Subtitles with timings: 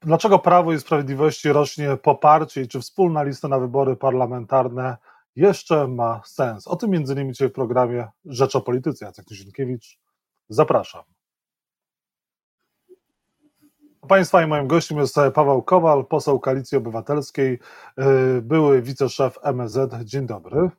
[0.00, 4.96] dlaczego Prawo i Sprawiedliwości rośnie poparcie i czy wspólna lista na wybory parlamentarne
[5.36, 6.68] jeszcze ma sens?
[6.68, 9.04] O tym między innymi dzisiaj w programie Rzecz o Polityce.
[9.04, 9.98] Jacek Tuzinkiewicz,
[10.48, 11.02] zapraszam.
[14.08, 17.58] Państwa i moim gościem jest Paweł Kowal, poseł Koalicji Obywatelskiej,
[18.38, 19.94] y, były wiceszef MSZ.
[20.04, 20.70] Dzień dobry.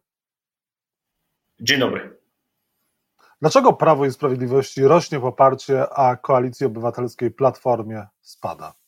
[1.60, 2.18] Dzień dobry.
[3.42, 8.81] Dlaczego Prawo i Sprawiedliwości rośnie poparcie, a Koalicji Obywatelskiej Platformie spada?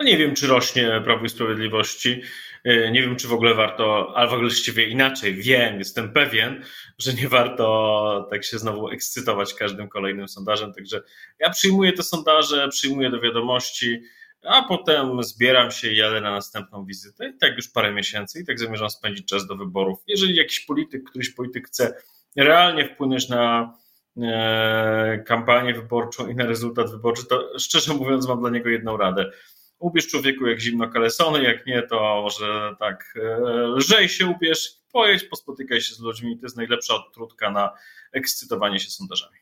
[0.00, 2.22] No nie wiem, czy rośnie Prawo i Sprawiedliwości.
[2.66, 5.34] Y, nie wiem, czy w ogóle warto, ale właściwie inaczej.
[5.34, 6.64] Wiem, jestem pewien,
[6.98, 10.72] że nie warto tak się znowu ekscytować każdym kolejnym sondażem.
[10.72, 11.02] Także
[11.38, 14.02] ja przyjmuję te sondaże, przyjmuję do wiadomości,
[14.42, 17.28] a potem zbieram się i jadę na następną wizytę.
[17.28, 19.98] I tak już parę miesięcy, i tak zamierzam spędzić czas do wyborów.
[20.06, 21.94] Jeżeli jakiś polityk, któryś polityk chce
[22.36, 23.74] realnie wpłynąć na
[24.22, 29.30] e, kampanię wyborczą i na rezultat wyborczy, to szczerze mówiąc, mam dla niego jedną radę
[29.78, 35.24] ubierz człowieku jak zimno kalesony, jak nie, to może tak e, lżej się ubierz, pojedź,
[35.24, 37.72] pospotykaj się z ludźmi, to jest najlepsza odtrutka na
[38.12, 39.36] ekscytowanie się sondażami.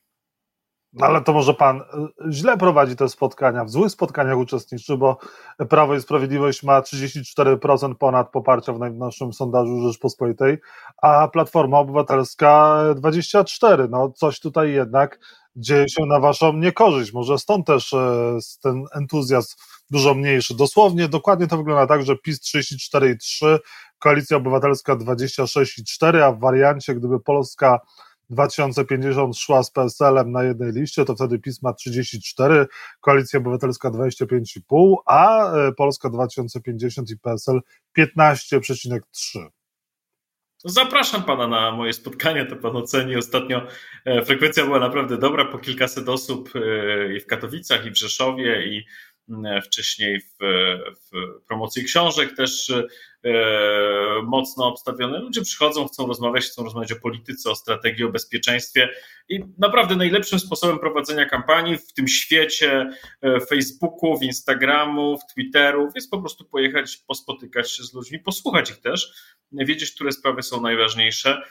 [0.93, 1.83] No ale to może pan e,
[2.31, 5.19] źle prowadzi te spotkania, w złych spotkaniach uczestniczy, bo
[5.69, 10.59] Prawo i Sprawiedliwość ma 34% ponad poparcia w najnowszym sondażu Rzeczpospolitej,
[11.03, 13.89] a Platforma Obywatelska 24%.
[13.91, 15.19] No coś tutaj jednak
[15.57, 17.13] dzieje się na waszą niekorzyść.
[17.13, 19.57] Może stąd też e, ten entuzjazm
[19.91, 20.55] dużo mniejszy.
[20.55, 23.59] Dosłownie, dokładnie to wygląda tak, że PiS 34,3,
[23.99, 27.81] Koalicja Obywatelska 26,4, a w wariancie, gdyby Polska
[28.31, 32.67] 2050 szła z PSL-em na jednej liście, to wtedy PiS ma 34,
[33.01, 37.61] Koalicja Obywatelska 25,5, a e, Polska 2050 i PSL
[37.99, 39.64] 15,3.
[40.65, 43.17] Zapraszam pana na moje spotkanie, to pan oceni.
[43.17, 43.67] Ostatnio
[44.05, 48.67] e, frekwencja była naprawdę dobra, po kilkaset osób e, i w Katowicach, i w Rzeszowie,
[48.67, 48.87] i
[49.65, 50.37] wcześniej w,
[51.11, 52.83] w promocji książek też e,
[54.23, 55.19] mocno obstawione.
[55.19, 58.89] Ludzie przychodzą, chcą rozmawiać, chcą rozmawiać o polityce, o strategii, o bezpieczeństwie
[59.29, 62.91] i naprawdę najlepszym sposobem prowadzenia kampanii w tym świecie
[63.23, 69.13] e, Facebooków, Instagramów, Twitterów jest po prostu pojechać, pospotykać się z ludźmi, posłuchać ich też,
[69.53, 71.43] wiedzieć, które sprawy są najważniejsze.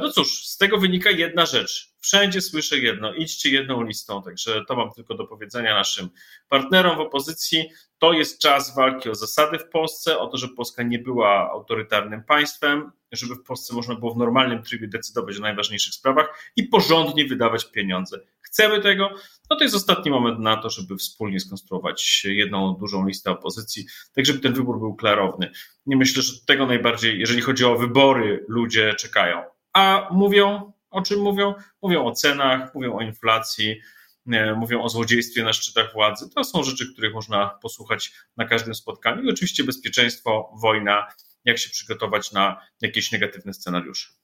[0.00, 4.76] No cóż, z tego wynika jedna rzecz wszędzie słyszę jedno, idźcie jedną listą, także to
[4.76, 6.08] mam tylko do powiedzenia naszym
[6.48, 7.70] partnerom w opozycji.
[7.98, 12.24] To jest czas walki o zasady w Polsce, o to, żeby Polska nie była autorytarnym
[12.24, 17.24] państwem, żeby w Polsce można było w normalnym trybie decydować o najważniejszych sprawach i porządnie
[17.24, 18.20] wydawać pieniądze.
[18.48, 19.10] Chcemy tego,
[19.50, 24.26] no to jest ostatni moment na to, żeby wspólnie skonstruować jedną dużą listę opozycji, tak
[24.26, 25.50] żeby ten wybór był klarowny.
[25.86, 29.42] Nie myślę, że tego najbardziej, jeżeli chodzi o wybory, ludzie czekają.
[29.72, 31.54] A mówią, o czym mówią?
[31.82, 33.80] Mówią o cenach, mówią o inflacji,
[34.32, 36.30] e, mówią o złodziejstwie na szczytach władzy.
[36.34, 39.22] To są rzeczy, których można posłuchać na każdym spotkaniu.
[39.22, 41.06] I oczywiście bezpieczeństwo, wojna,
[41.44, 44.17] jak się przygotować na jakieś negatywne scenariusze.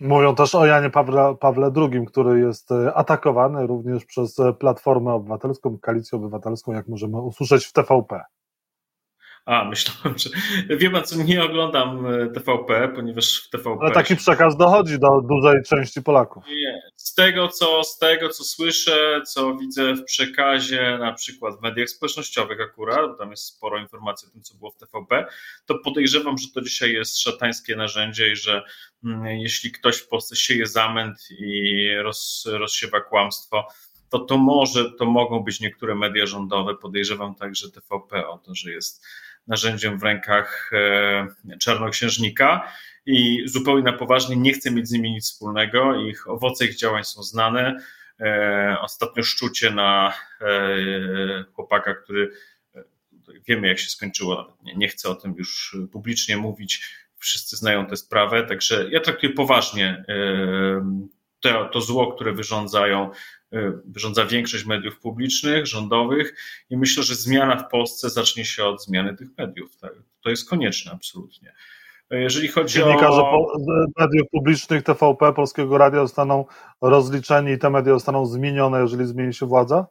[0.00, 5.78] Mówią też o Janie Pawle, Pawle II, który jest e, atakowany również przez Platformę Obywatelską,
[5.78, 8.20] Koalicję Obywatelską, jak możemy usłyszeć w TVP.
[9.46, 10.30] A, myślałem, że.
[10.76, 13.78] Wie pan, co nie oglądam e, TVP, ponieważ w TVP.
[13.80, 16.44] Ale taki przekaz dochodzi do dużej części Polaków.
[16.48, 16.85] Nie.
[17.06, 21.88] Z tego, co, z tego, co słyszę, co widzę w przekazie, na przykład w mediach
[21.88, 25.26] społecznościowych, akurat, bo tam jest sporo informacji o tym, co było w TVP,
[25.66, 28.62] to podejrzewam, że to dzisiaj jest szatańskie narzędzie i że
[29.04, 33.68] mm, jeśli ktoś w Polsce sieje zamęt i roz, rozsiewa kłamstwo,
[34.10, 36.74] to to może, to mogą być niektóre media rządowe.
[36.74, 39.06] Podejrzewam także TVP o to, że jest
[39.46, 42.72] narzędziem w rękach e, czarnoksiężnika
[43.06, 46.00] i zupełnie na poważnie nie chcę mieć z nimi nic wspólnego.
[46.00, 47.76] Ich owoce ich działań są znane.
[48.20, 52.30] E, ostatnio szczucie na e, chłopaka, który
[53.48, 58.46] wiemy jak się skończyło, nie chcę o tym już publicznie mówić, wszyscy znają tę sprawę,
[58.46, 60.04] także ja traktuję poważnie
[61.40, 63.10] to, to zło, które wyrządzają
[63.84, 66.34] wyrządza większość mediów publicznych, rządowych
[66.70, 69.76] i myślę, że zmiana w Polsce zacznie się od zmiany tych mediów.
[69.76, 69.92] Tak?
[70.20, 71.52] To jest konieczne absolutnie.
[72.10, 73.46] Jeżeli chodzi Dziennikarze o.
[73.98, 76.44] mediów publicznych TVP, Polskiego Radia zostaną
[76.80, 79.86] rozliczeni i te media zostaną zmienione, jeżeli zmieni się władza?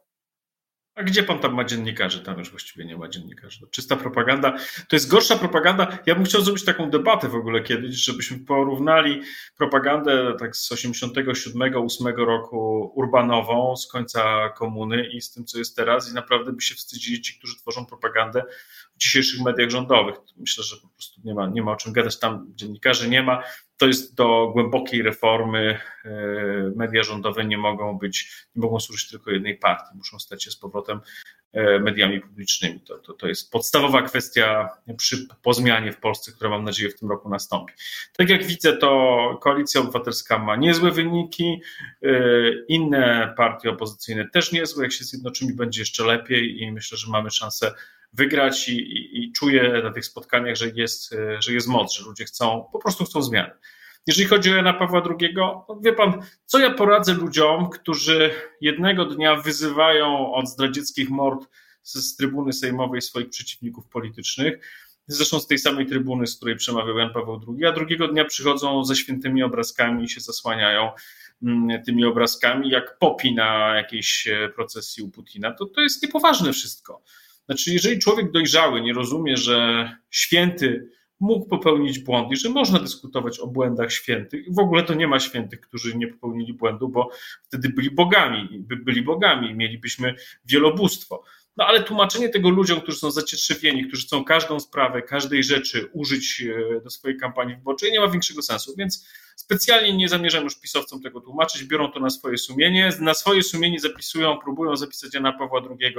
[0.96, 2.20] A gdzie pan tam ma dziennikarzy?
[2.20, 3.60] Tam już właściwie nie ma dziennikarzy.
[3.60, 4.56] To czysta propaganda.
[4.88, 5.98] To jest gorsza propaganda.
[6.06, 9.22] Ja bym chciał zrobić taką debatę w ogóle kiedyś, żebyśmy porównali
[9.56, 15.76] propagandę tak z 87, 8 roku urbanową, z końca komuny i z tym, co jest
[15.76, 16.10] teraz.
[16.10, 18.42] I naprawdę by się wstydzili ci, którzy tworzą propagandę
[18.94, 20.16] w dzisiejszych mediach rządowych.
[20.36, 22.18] Myślę, że po prostu nie ma, nie ma o czym gadać.
[22.18, 23.42] Tam dziennikarzy nie ma.
[23.76, 25.80] To jest do głębokiej reformy.
[26.04, 26.10] E,
[26.76, 30.56] media rządowe nie mogą być, nie mogą służyć tylko jednej partii, muszą stać się z
[30.56, 31.00] powrotem
[31.52, 32.80] e, mediami publicznymi.
[32.80, 36.98] To, to, to jest podstawowa kwestia przy, po zmianie w Polsce, która mam nadzieję w
[36.98, 37.72] tym roku nastąpi.
[38.16, 41.60] Tak jak widzę, to Koalicja Obywatelska ma niezłe wyniki,
[42.02, 42.08] e,
[42.68, 44.84] inne partie opozycyjne też niezłe.
[44.84, 47.72] Jak się zjednoczymy, będzie jeszcze lepiej i myślę, że mamy szansę
[48.12, 52.24] wygrać i, i, i czuję na tych spotkaniach, że jest, że jest moc, że ludzie
[52.24, 53.50] chcą, po prostu chcą zmiany.
[54.06, 58.30] Jeżeli chodzi o Jana Pawła II, no wie pan, co ja poradzę ludziom, którzy
[58.60, 61.48] jednego dnia wyzywają od zdradzieckich mord
[61.82, 64.58] z, z trybuny sejmowej swoich przeciwników politycznych,
[65.06, 68.84] zresztą z tej samej trybuny, z której przemawiał Jan Paweł II, a drugiego dnia przychodzą
[68.84, 70.90] ze świętymi obrazkami i się zasłaniają
[71.42, 75.52] mm, tymi obrazkami, jak popi na jakiejś e, procesji u Putina.
[75.52, 77.02] To, to jest niepoważne wszystko.
[77.46, 80.88] Znaczy, jeżeli człowiek dojrzały nie rozumie, że święty
[81.20, 84.54] mógł popełnić błąd i że można dyskutować o błędach świętych.
[84.54, 87.10] W ogóle to nie ma świętych, którzy nie popełnili błędu, bo
[87.42, 90.14] wtedy byli bogami, byli bogami i mielibyśmy
[90.44, 91.24] wielobóstwo.
[91.56, 96.42] No ale tłumaczenie tego ludziom, którzy są zacietrzewieni, którzy chcą każdą sprawę, każdej rzeczy użyć
[96.76, 101.02] e, do swojej kampanii wyborczej, nie ma większego sensu, więc specjalnie nie zamierzam już pisowcom
[101.02, 105.62] tego tłumaczyć, biorą to na swoje sumienie, na swoje sumienie zapisują, próbują zapisać Jana Pawła
[105.80, 105.94] II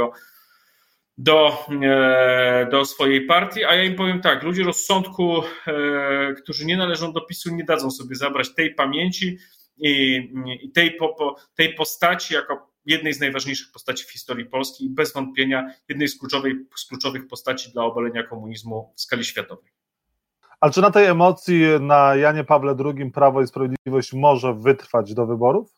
[1.18, 6.78] do, e, do swojej partii, a ja im powiem tak, ludzie rozsądku, e, którzy nie
[6.78, 9.38] należą do PiSu, nie dadzą sobie zabrać tej pamięci
[9.78, 10.16] i,
[10.62, 15.14] i tej, po, tej postaci jako jednej z najważniejszych postaci w historii Polski i bez
[15.14, 19.72] wątpienia jednej z, kluczowej, z kluczowych postaci dla obalenia komunizmu w skali światowej.
[20.60, 25.26] Ale czy na tej emocji na Janie Pawle II Prawo i Sprawiedliwość może wytrwać do
[25.26, 25.78] wyborów?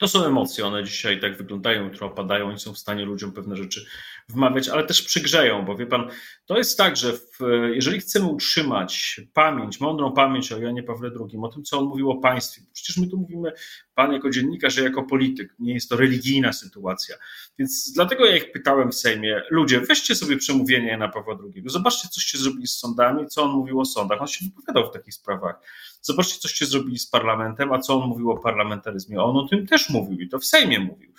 [0.00, 3.56] To są emocje, one dzisiaj tak wyglądają, jutro opadają i są w stanie ludziom pewne
[3.56, 3.86] rzeczy
[4.28, 6.10] wmawiać, ale też przygrzeją, bo wie pan,
[6.46, 7.38] to jest tak, że w,
[7.72, 12.10] jeżeli chcemy utrzymać pamięć, mądrą pamięć o Janie Pawle II, o tym, co on mówił
[12.10, 13.52] o państwie, przecież my tu mówimy,
[13.94, 17.16] pan jako dziennikarz, że jako polityk, nie jest to religijna sytuacja.
[17.58, 22.08] Więc dlatego ja ich pytałem w Sejmie, ludzie, weźcie sobie przemówienie Jana Pawła II, zobaczcie,
[22.08, 24.20] coście zrobili z sądami, co on mówił o sądach.
[24.20, 25.60] On się wypowiadał w takich sprawach.
[26.00, 29.22] Zobaczcie, coście zrobili z parlamentem, a co on mówił o parlamentaryzmie.
[29.22, 31.12] On o tym też mówił i to w Sejmie mówił.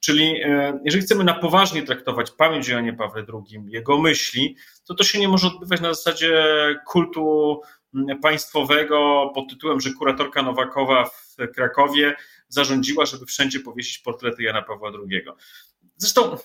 [0.00, 4.94] Czyli e, jeżeli chcemy na poważnie traktować pamięć o Janie Pawle II, jego myśli, to
[4.94, 6.44] to się nie może odbywać na zasadzie
[6.86, 7.60] kultu
[8.22, 12.16] państwowego pod tytułem, że kuratorka Nowakowa w Krakowie
[12.48, 15.22] zarządziła, żeby wszędzie powiesić portrety Jana Pawła II.
[15.96, 16.36] Zresztą,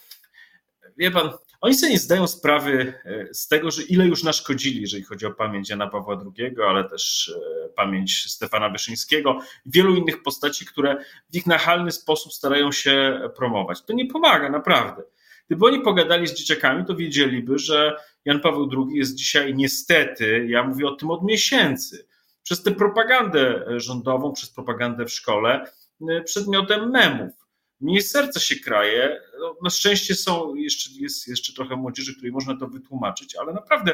[0.97, 1.29] wie pan,
[1.63, 5.31] oni sobie nie zdają sprawy e, z tego, że ile już naszkodzili, jeżeli chodzi o
[5.31, 7.33] pamięć Jana Pawła II, ale też
[7.65, 10.97] e, pamięć Stefana Wyszyńskiego, wielu innych postaci, które
[11.33, 13.81] w ich nachalny sposób starają się promować.
[13.85, 15.03] To nie pomaga, naprawdę.
[15.47, 17.95] Gdyby oni pogadali z dzieciakami, to wiedzieliby, że
[18.25, 22.07] Jan Paweł II jest dzisiaj niestety, ja mówię o tym od miesięcy,
[22.43, 25.65] przez tę propagandę rządową, przez propagandę w szkole,
[26.09, 27.42] e, przedmiotem memów
[27.81, 29.21] mnie serce się kraje.
[29.39, 33.93] No, na szczęście są, jeszcze, jest jeszcze trochę młodzieży, której można to wytłumaczyć, ale naprawdę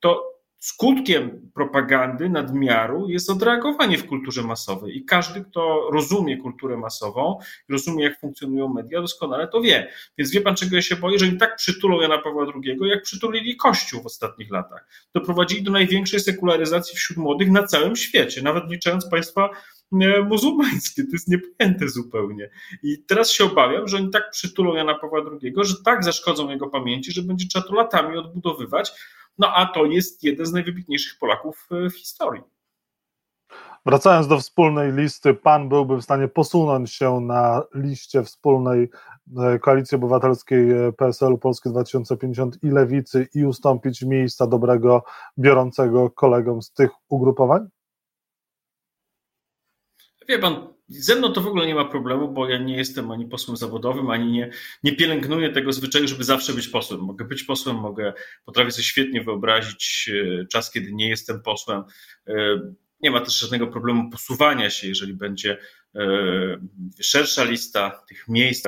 [0.00, 7.38] to skutkiem propagandy nadmiaru jest odreagowanie w kulturze masowej i każdy, kto rozumie kulturę masową,
[7.68, 9.92] rozumie jak funkcjonują media, doskonale to wie.
[10.18, 13.02] Więc wie pan, czego ja się boję, że oni tak przytulą Jana Pawła II, jak
[13.02, 14.88] przytulili Kościół w ostatnich latach.
[15.14, 19.50] Doprowadzili do największej sekularyzacji wśród młodych na całym świecie, nawet licząc państwa
[20.28, 21.02] muzułmańskie.
[21.02, 22.50] To jest niepojęte zupełnie.
[22.82, 26.68] I teraz się obawiam, że oni tak przytulą Jana Pawła II, że tak zaszkodzą jego
[26.68, 28.92] pamięci, że będzie trzeba to latami odbudowywać.
[29.38, 32.42] No a to jest jeden z najwybitniejszych Polaków w historii.
[33.86, 38.90] Wracając do wspólnej listy, pan byłby w stanie posunąć się na liście wspólnej
[39.38, 45.04] e, Koalicji Obywatelskiej e, PSL-u Polskie 2050 i Lewicy i ustąpić miejsca dobrego,
[45.38, 47.68] biorącego kolegom z tych ugrupowań?
[50.28, 53.26] Wie pan, ze mną to w ogóle nie ma problemu, bo ja nie jestem ani
[53.26, 54.50] posłem zawodowym, ani nie,
[54.82, 57.00] nie pielęgnuję tego zwyczaju, żeby zawsze być posłem.
[57.00, 58.12] Mogę być posłem, mogę,
[58.44, 61.82] potrafię sobie świetnie wyobrazić e, czas, kiedy nie jestem posłem.
[62.26, 62.60] E,
[63.00, 65.58] nie ma też żadnego problemu posuwania się, jeżeli będzie
[65.94, 66.00] e,
[67.00, 68.64] szersza lista tych miejsc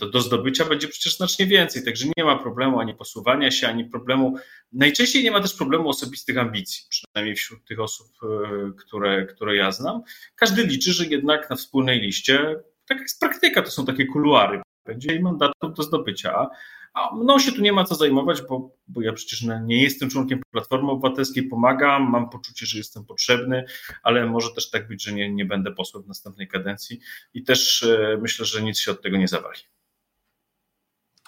[0.00, 1.84] do, do zdobycia będzie przecież znacznie więcej.
[1.84, 4.36] Także nie ma problemu ani posuwania się, ani problemu.
[4.72, 9.72] Najczęściej nie ma też problemu osobistych ambicji, przynajmniej wśród tych osób, e, które, które ja
[9.72, 10.02] znam.
[10.34, 12.38] Każdy liczy, że jednak na wspólnej liście,
[12.86, 16.48] tak jak jest praktyka, to są takie kuluary, będzie i mandatów do zdobycia.
[16.94, 20.42] A mną się tu nie ma co zajmować, bo, bo ja przecież nie jestem członkiem
[20.50, 23.64] Platformy Obywatelskiej, pomagam, mam poczucie, że jestem potrzebny,
[24.02, 27.00] ale może też tak być, że nie, nie będę posłem w następnej kadencji
[27.34, 29.60] i też e, myślę, że nic się od tego nie zawali.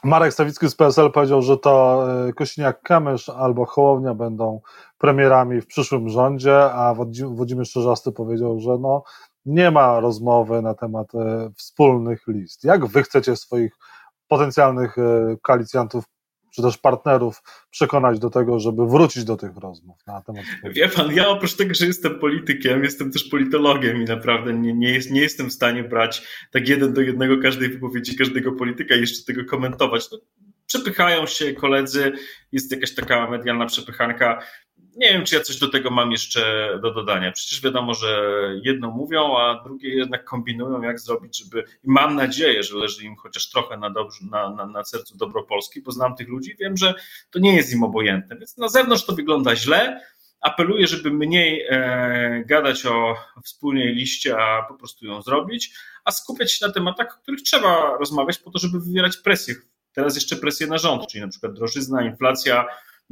[0.04, 4.60] Marek Stawicki z PSL powiedział, że to e, Kośniak-Kamysz albo Hołownia będą
[4.98, 6.94] premierami w przyszłym rządzie, a
[7.24, 9.02] Włodzimierz Czerzasty powiedział, że no,
[9.46, 12.64] nie ma rozmowy na temat e, wspólnych list.
[12.64, 13.76] Jak wy chcecie swoich
[14.28, 16.04] potencjalnych e, koalicjantów
[16.54, 20.44] czy też partnerów przekonać do tego, żeby wrócić do tych rozmów na temat.
[20.64, 24.92] Wie pan, ja oprócz tego, że jestem politykiem, jestem też politologiem i naprawdę nie, nie,
[24.92, 29.00] jest, nie jestem w stanie brać tak jeden do jednego każdej wypowiedzi każdego polityka i
[29.00, 30.10] jeszcze tego komentować.
[30.12, 30.18] No,
[30.66, 32.12] przepychają się koledzy,
[32.52, 34.42] jest jakaś taka medialna przepychanka
[34.96, 37.32] nie wiem, czy ja coś do tego mam jeszcze do dodania.
[37.32, 38.32] Przecież wiadomo, że
[38.62, 41.64] jedno mówią, a drugie jednak kombinują, jak zrobić, żeby.
[41.84, 45.42] I mam nadzieję, że leży im chociaż trochę na, dobrze, na, na, na sercu dobro
[45.42, 46.94] Polski, bo znam tych ludzi, wiem, że
[47.30, 48.36] to nie jest im obojętne.
[48.36, 50.00] Więc na zewnątrz to wygląda źle.
[50.40, 56.52] Apeluję, żeby mniej e, gadać o wspólnej liście, a po prostu ją zrobić, a skupiać
[56.52, 59.54] się na tematach, o których trzeba rozmawiać, po to, żeby wywierać presję.
[59.92, 62.66] Teraz jeszcze presję na rząd, czyli na przykład drożyzna, inflacja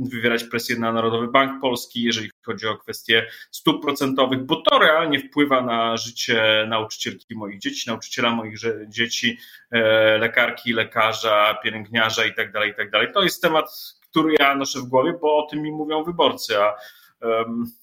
[0.08, 5.20] wywierać presję na Narodowy Bank Polski, jeżeli chodzi o kwestie stóp procentowych, bo to realnie
[5.20, 8.56] wpływa na życie nauczycielki moich dzieci, nauczyciela moich
[8.88, 9.38] dzieci,
[9.70, 12.90] e, lekarki, lekarza, pielęgniarza itd., tak itd.
[12.90, 13.70] Tak to jest temat,
[14.10, 16.74] który ja noszę w głowie, bo o tym mi mówią wyborcy, a
[17.20, 17.79] um,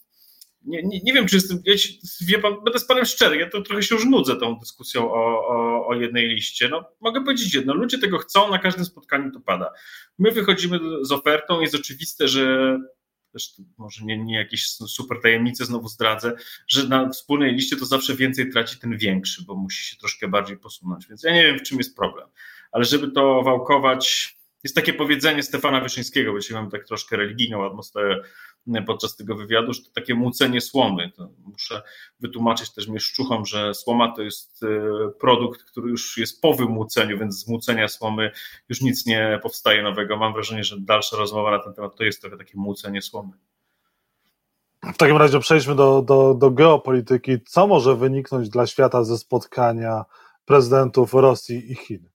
[0.68, 1.62] nie, nie, nie, wiem, czy jestem,
[2.22, 5.48] wie pan, będę z panem szczery, ja to trochę się już nudzę tą dyskusją o,
[5.48, 6.70] o, o, jednej liście.
[6.70, 9.72] No, mogę powiedzieć jedno, ludzie tego chcą, na każdym spotkaniu to pada.
[10.20, 12.78] My wychodzimy z ofertą, jest oczywiste, że
[13.78, 16.34] może nie, nie jakieś super tajemnice znowu zdradzę,
[16.68, 20.58] że na wspólnej liście to zawsze więcej traci ten większy, bo musi się troszkę bardziej
[20.58, 22.28] posunąć, więc ja nie wiem, w czym jest problem.
[22.72, 27.66] Ale żeby to wałkować, jest takie powiedzenie Stefana Wyszyńskiego, bo dzisiaj mamy tak troszkę religijną
[27.66, 28.24] atmosferę
[28.86, 31.12] podczas tego wywiadu, że to takie mucenie słomy.
[31.16, 31.82] To muszę
[32.20, 34.68] wytłumaczyć też mieszczuchom, że słoma to jest e,
[35.20, 38.32] produkt, który już jest po wymuceniu, więc z mucenia słomy
[38.70, 40.18] już nic nie powstaje nowego.
[40.18, 43.32] Mam wrażenie, że dalsza rozmowa na ten temat to jest trochę takie mucenie słomy.
[44.84, 47.42] W takim razie przejdźmy do, do, do geopolityki.
[47.46, 50.06] Co może wyniknąć dla świata ze spotkania
[50.46, 52.10] prezydentów Rosji i Chin?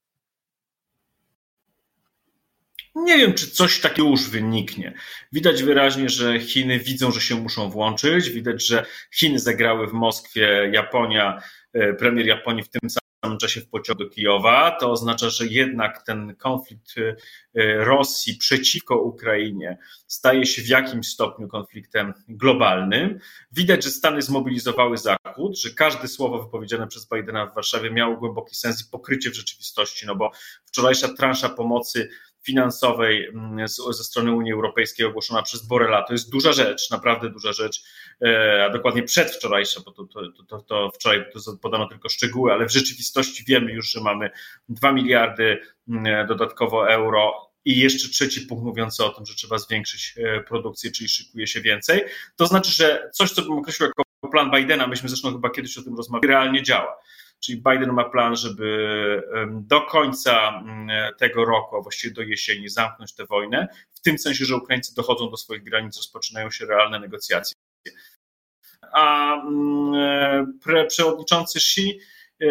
[2.94, 4.94] Nie wiem, czy coś takiego już wyniknie.
[5.32, 8.30] Widać wyraźnie, że Chiny widzą, że się muszą włączyć.
[8.30, 12.90] Widać, że Chiny zagrały w Moskwie, Japonia, e, premier Japonii w tym
[13.22, 14.76] samym czasie w pociągu do Kijowa.
[14.80, 17.14] To oznacza, że jednak ten konflikt e,
[17.84, 23.18] Rosji przeciwko Ukrainie staje się w jakimś stopniu konfliktem globalnym.
[23.52, 28.54] Widać, że Stany zmobilizowały Zachód, że każde słowo wypowiedziane przez Bidena w Warszawie miało głęboki
[28.54, 30.30] sens i pokrycie w rzeczywistości, no bo
[30.64, 32.08] wczorajsza transza pomocy
[32.42, 36.02] finansowej mm, ze strony Unii Europejskiej ogłoszona przez Borela.
[36.02, 37.84] To jest duża rzecz, naprawdę duża rzecz,
[38.24, 42.66] e, a dokładnie przedwczorajsza, bo to, to, to, to wczoraj to podano tylko szczegóły, ale
[42.66, 44.30] w rzeczywistości wiemy już, że mamy
[44.68, 50.14] 2 miliardy mm, dodatkowo euro i jeszcze trzeci punkt mówiący o tym, że trzeba zwiększyć
[50.16, 52.04] e, produkcję, czyli szykuje się więcej.
[52.36, 55.82] To znaczy, że coś, co bym określił jako plan Bidena, myśmy zresztą chyba kiedyś o
[55.82, 56.96] tym rozmawiali, realnie działa.
[57.44, 60.62] Czyli Biden ma plan, żeby do końca
[61.18, 65.30] tego roku, a właściwie do jesieni, zamknąć tę wojnę, w tym sensie, że Ukraińcy dochodzą
[65.30, 67.54] do swoich granic, rozpoczynają się realne negocjacje.
[68.92, 69.36] A
[70.64, 72.00] pre, przewodniczący Xi,
[72.42, 72.46] e,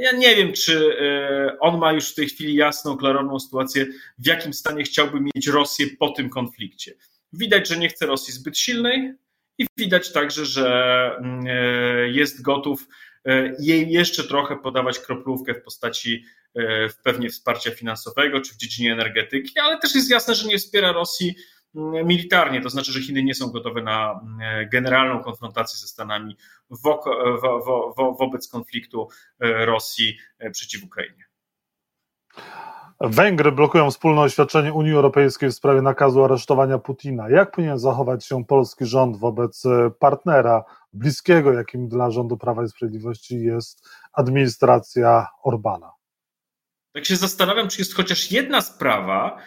[0.00, 3.86] ja nie wiem, czy e, on ma już w tej chwili jasną, klarowną sytuację,
[4.18, 6.94] w jakim stanie chciałby mieć Rosję po tym konflikcie.
[7.32, 9.14] Widać, że nie chce Rosji zbyt silnej
[9.58, 11.10] i widać także, że
[11.46, 12.86] e, jest gotów
[13.24, 16.24] E, jej jeszcze trochę podawać kroplówkę w postaci
[16.54, 20.92] e, pewnie wsparcia finansowego czy w dziedzinie energetyki, ale też jest jasne, że nie wspiera
[20.92, 21.34] Rosji
[21.74, 26.36] mm, militarnie, to znaczy, że Chiny nie są gotowe na mm, generalną konfrontację ze Stanami
[26.70, 27.04] wo
[27.42, 29.08] wo wo wobec konfliktu
[29.40, 30.18] e, Rosji
[30.52, 31.24] przeciw Ukrainie.
[33.00, 37.30] Węgry blokują wspólne oświadczenie Unii Europejskiej w sprawie nakazu aresztowania Putina.
[37.30, 39.62] Jak powinien zachować się polski rząd wobec
[39.98, 45.90] partnera bliskiego, jakim dla rządu Prawa i Sprawiedliwości jest administracja Orbana.
[46.92, 49.38] Tak się zastanawiam, czy jest chociaż jedna sprawa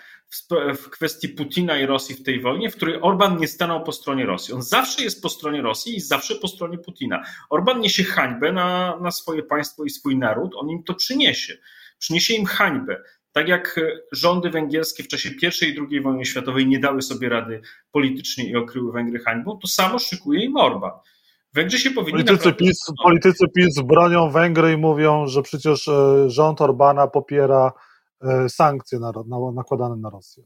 [0.75, 4.25] w kwestii Putina i Rosji w tej wojnie, w której Orban nie stanął po stronie
[4.25, 4.53] Rosji.
[4.53, 7.23] On zawsze jest po stronie Rosji i zawsze po stronie Putina.
[7.49, 11.57] Orban niesie hańbę na, na swoje państwo i swój naród, on im to przyniesie.
[11.99, 13.03] Przyniesie im hańbę.
[13.33, 13.79] Tak jak
[14.11, 17.61] rządy węgierskie w czasie I i II wojny światowej nie dały sobie rady
[17.91, 20.91] politycznie i okryły Węgry hańbą, to samo szykuje im Orban.
[21.53, 22.11] Węgrzy się powinni.
[22.11, 22.65] Politycy, naprawdę...
[22.65, 27.71] PiS, politycy PiS bronią Węgry i mówią, że przecież e, rząd Orbana popiera
[28.21, 28.99] e, sankcje
[29.53, 30.43] nakładane na Rosję.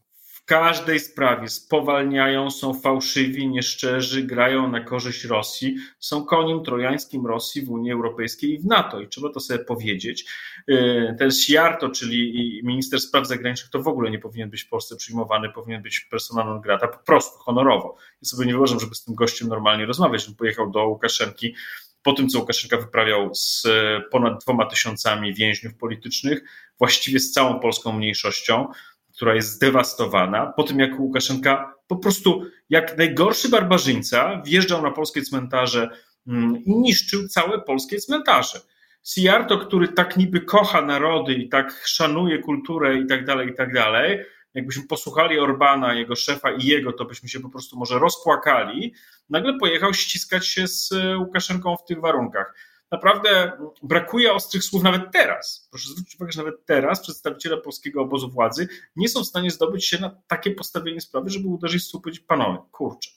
[0.48, 7.72] Każdej sprawie spowalniają, są fałszywi, nieszczerzy, grają na korzyść Rosji, są koniem trojańskim Rosji w
[7.72, 10.26] Unii Europejskiej i w NATO i trzeba to sobie powiedzieć.
[10.70, 14.96] Y, ten Siarto, czyli minister spraw zagranicznych, to w ogóle nie powinien być w Polsce
[14.96, 17.96] przyjmowany, powinien być persona non grata, po prostu, honorowo.
[18.22, 20.28] Ja sobie nie wyobrażam, żeby z tym gościem normalnie rozmawiać.
[20.28, 21.56] On pojechał do Łukaszenki
[22.04, 23.68] po tym, co Łukaszenka wyprawiał z
[24.12, 26.44] ponad dwoma tysiącami więźniów politycznych,
[26.80, 28.68] właściwie z całą polską mniejszością,
[29.18, 35.22] która jest zdewastowana, po tym jak Łukaszenka po prostu jak najgorszy barbarzyńca wjeżdżał na polskie
[35.22, 35.90] cmentarze
[36.28, 38.60] mm, i niszczył całe polskie cmentarze.
[39.04, 43.74] Siarto, który tak niby kocha narody i tak szanuje kulturę i tak dalej, i tak
[43.74, 44.20] dalej,
[44.54, 48.94] jakbyśmy posłuchali Orbana, jego szefa i jego, to byśmy się po prostu może rozpłakali,
[49.30, 52.54] nagle pojechał ściskać się z Łukaszenką w tych warunkach
[52.92, 53.52] naprawdę
[53.84, 55.68] brakuje ostrych słów nawet teraz.
[55.70, 59.86] Proszę zwrócić uwagę, że nawet teraz przedstawiciele polskiego obozu władzy nie są w stanie zdobyć
[59.86, 63.10] się na takie postawienie sprawy, żeby uderzyć w stół powiedzieć, panowie, kurczę,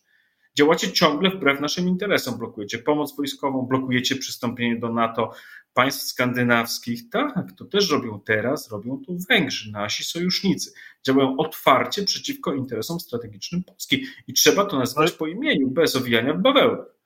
[0.54, 5.32] działacie ciągle wbrew naszym interesom, blokujecie pomoc wojskową, blokujecie przystąpienie do NATO
[5.74, 7.10] państw skandynawskich.
[7.10, 10.72] Tak, to też robią teraz, robią to Węgrzy, nasi sojusznicy.
[11.06, 16.40] Działają otwarcie przeciwko interesom strategicznym Polski i trzeba to nazwać po imieniu, bez owijania w
[16.42, 16.99] bawełnę.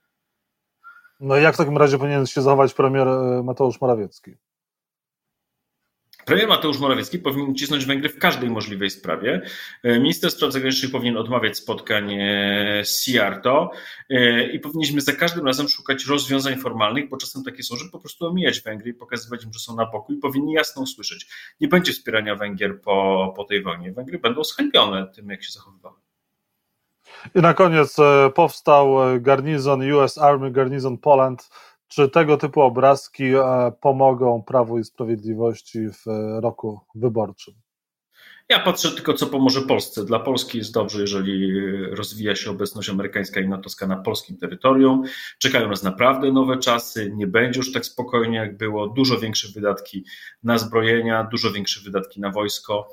[1.19, 4.31] No i jak w takim razie powinien się zachować premier e, Mateusz Morawiecki?
[6.25, 9.41] Premier Mateusz Morawiecki powinien cisnąć Węgry w każdej możliwej sprawie.
[9.83, 13.71] E, minister spraw zagranicznych powinien odmawiać spotkań e, z Siarto
[14.53, 18.25] i powinniśmy za każdym razem szukać rozwiązań formalnych, bo czasem takie są, żeby po prostu
[18.25, 21.27] omijać Węgry i pokazywać im, że są na boku i powinni jasno usłyszeć.
[21.61, 23.91] Nie będzie wspierania Węgier po, po tej wojnie.
[23.91, 26.04] Węgry będą zhańbione tym, jak się zachowywały.
[27.35, 31.49] I na koniec e, powstał e, garnizon US Army, garnizon Poland.
[31.87, 36.05] Czy tego typu obrazki e, pomogą Prawu i Sprawiedliwości w
[36.41, 37.53] roku wyborczym?
[38.49, 40.05] Ja patrzę tylko, co pomoże Polsce.
[40.05, 41.53] Dla Polski jest dobrze, jeżeli
[41.91, 45.03] rozwija się obecność amerykańska i natowska na polskim terytorium.
[45.39, 48.87] Czekają nas naprawdę nowe czasy, nie będzie już tak spokojnie, jak było.
[48.87, 50.05] Dużo większe wydatki
[50.43, 52.89] na zbrojenia, dużo większe wydatki na wojsko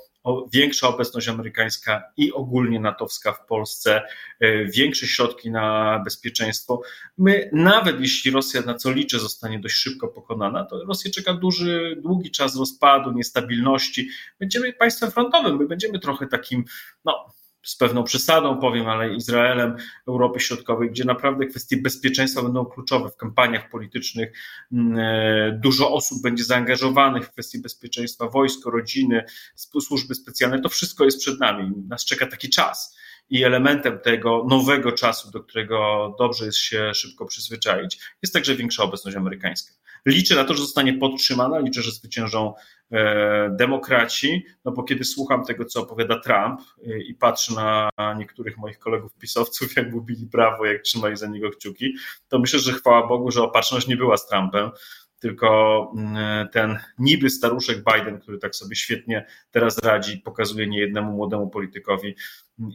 [0.53, 4.01] większa obecność amerykańska i ogólnie natowska w Polsce,
[4.39, 6.81] e, większe środki na bezpieczeństwo.
[7.17, 11.99] My, nawet jeśli Rosja, na co liczę, zostanie dość szybko pokonana, to Rosję czeka duży,
[12.01, 14.09] długi czas rozpadu, niestabilności.
[14.39, 16.65] Będziemy państwem frontowym, my będziemy trochę takim,
[17.05, 19.75] no, z pewną przesadą powiem, ale Izraelem
[20.07, 24.37] Europy Środkowej, gdzie naprawdę kwestie bezpieczeństwa będą kluczowe w kampaniach politycznych.
[24.71, 29.25] Mm, e, dużo osób będzie zaangażowanych w kwestie bezpieczeństwa, wojsko, rodziny,
[29.81, 30.61] służby specjalne.
[30.61, 31.71] To wszystko jest przed nami.
[31.87, 32.97] Nas czeka taki czas.
[33.29, 38.83] I elementem tego nowego czasu, do którego dobrze jest się szybko przyzwyczaić, jest także większa
[38.83, 39.82] obecność amerykańska.
[40.05, 42.53] Liczę na to, że zostanie podtrzymana, liczę, że zwyciężą
[42.91, 48.57] e, demokraci, no bo kiedy słucham tego, co opowiada Trump e, i patrzę na niektórych
[48.57, 51.95] moich kolegów pisowców, jak mówili prawo, jak trzymali za niego kciuki,
[52.27, 54.71] to myślę, że chwała Bogu, że opatrzność nie była z Trumpem,
[55.19, 61.49] tylko mm, ten niby staruszek Biden, który tak sobie świetnie teraz radzi, pokazuje niejednemu młodemu
[61.49, 62.15] politykowi,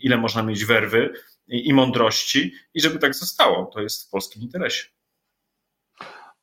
[0.02, 1.12] ile można mieć werwy
[1.48, 3.66] i mądrości i żeby tak zostało.
[3.66, 4.97] To jest w polskim interesie.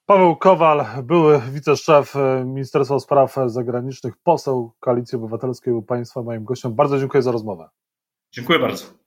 [0.05, 6.75] Paweł Kowal, były wiceszef e, Ministerstwa Spraw Zagranicznych, poseł Koalicji Obywatelskiej był Państwa moim gościem.
[6.75, 7.69] Bardzo dziękuję za rozmowę.
[8.31, 9.04] Dziękuję bardzo.